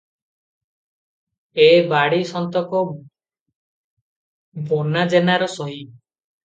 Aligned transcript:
ଏ 1.59 1.67
ବାଡ଼ି 1.93 2.21
ସନ୍ତକ 2.31 2.83
ବନା 4.73 5.07
ଜେନାର 5.15 5.55
ସହି। 5.61 5.81